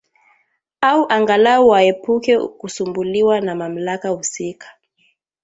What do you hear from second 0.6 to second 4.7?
au angalau waepuke kusumbuliwa na mamlaka husika